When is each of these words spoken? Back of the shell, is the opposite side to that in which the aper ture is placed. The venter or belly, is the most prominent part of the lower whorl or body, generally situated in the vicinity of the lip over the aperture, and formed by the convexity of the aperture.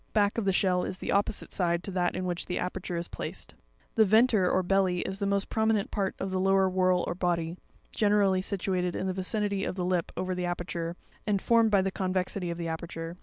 Back 0.13 0.39
of 0.39 0.45
the 0.45 0.51
shell, 0.51 0.83
is 0.83 0.97
the 0.97 1.11
opposite 1.11 1.53
side 1.53 1.83
to 1.83 1.91
that 1.91 2.15
in 2.15 2.25
which 2.25 2.47
the 2.47 2.57
aper 2.57 2.79
ture 2.79 2.97
is 2.97 3.07
placed. 3.07 3.53
The 3.93 4.03
venter 4.03 4.49
or 4.49 4.63
belly, 4.63 5.01
is 5.01 5.19
the 5.19 5.27
most 5.27 5.47
prominent 5.47 5.91
part 5.91 6.15
of 6.19 6.31
the 6.31 6.39
lower 6.39 6.67
whorl 6.67 7.03
or 7.05 7.13
body, 7.13 7.55
generally 7.95 8.41
situated 8.41 8.95
in 8.95 9.05
the 9.05 9.13
vicinity 9.13 9.63
of 9.63 9.75
the 9.75 9.85
lip 9.85 10.11
over 10.17 10.33
the 10.33 10.45
aperture, 10.47 10.95
and 11.27 11.39
formed 11.39 11.69
by 11.69 11.83
the 11.83 11.91
convexity 11.91 12.49
of 12.49 12.57
the 12.57 12.67
aperture. 12.67 13.15